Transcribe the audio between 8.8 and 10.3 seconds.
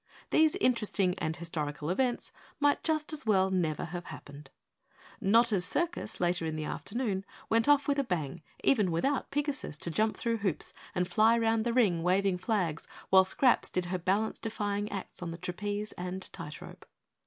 without Pigasus to jump